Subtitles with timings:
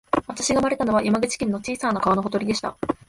[0.25, 2.75] 私が生まれたのは、山口県の小さな川のほとりでした